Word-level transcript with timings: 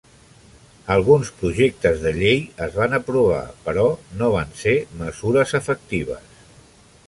Alguns 0.95 1.29
projectes 1.41 1.99
de 2.05 2.13
llei 2.21 2.41
es 2.69 2.73
van 2.79 2.97
aprovar, 2.99 3.43
però 3.69 3.87
no 4.23 4.33
van 4.39 4.59
ser 4.65 4.77
mesures 5.05 5.55
efectives. 5.63 6.37